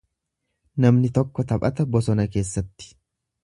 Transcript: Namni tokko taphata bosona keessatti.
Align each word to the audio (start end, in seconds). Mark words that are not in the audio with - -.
Namni 0.85 1.11
tokko 1.19 1.47
taphata 1.53 1.87
bosona 1.97 2.29
keessatti. 2.37 2.93